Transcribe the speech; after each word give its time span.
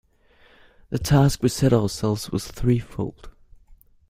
The 0.89 0.97
task 0.97 1.43
we 1.43 1.49
set 1.49 1.71
ourselves 1.73 2.31
was 2.31 2.47
threefold. 2.47 3.29